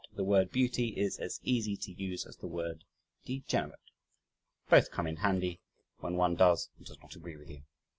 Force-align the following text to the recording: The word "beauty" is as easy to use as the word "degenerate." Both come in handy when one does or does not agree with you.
The 0.15 0.23
word 0.23 0.49
"beauty" 0.51 0.97
is 0.99 1.19
as 1.19 1.39
easy 1.43 1.77
to 1.77 1.91
use 1.91 2.25
as 2.25 2.37
the 2.37 2.47
word 2.47 2.85
"degenerate." 3.23 3.91
Both 4.67 4.89
come 4.89 5.05
in 5.05 5.17
handy 5.17 5.59
when 5.99 6.15
one 6.15 6.33
does 6.33 6.71
or 6.79 6.85
does 6.85 6.97
not 7.03 7.15
agree 7.15 7.37
with 7.37 7.51
you. 7.51 7.61